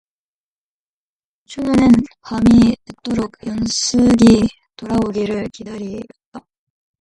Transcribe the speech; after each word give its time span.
춘우는 1.45 1.89
밤이 2.23 2.75
늦도록 2.87 3.35
영숙이 3.45 4.47
돌아오기를 4.75 5.49
기다리었다. 5.49 6.43